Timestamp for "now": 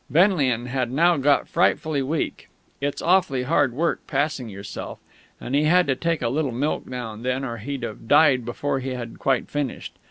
0.91-1.15, 6.87-7.13